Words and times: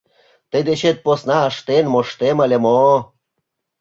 —Тый 0.51 0.61
дечет 0.67 0.97
посна 1.05 1.39
ыштен 1.49 1.85
моштем 1.93 2.37
ыле 2.45 2.57
мо? 2.65 2.83